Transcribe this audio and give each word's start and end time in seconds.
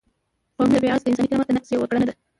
قومي 0.57 0.73
تبعیض 0.79 1.01
د 1.03 1.07
انساني 1.09 1.27
کرامت 1.29 1.47
د 1.47 1.51
نقض 1.55 1.69
یوه 1.71 1.87
کړنه 1.89 2.05
ده. 2.07 2.13